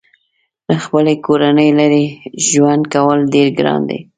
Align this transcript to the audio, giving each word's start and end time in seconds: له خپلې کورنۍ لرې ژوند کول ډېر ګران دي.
له 0.69 0.75
خپلې 0.85 1.13
کورنۍ 1.25 1.69
لرې 1.79 2.03
ژوند 2.49 2.83
کول 2.93 3.19
ډېر 3.33 3.47
ګران 3.57 3.81
دي. 3.89 3.99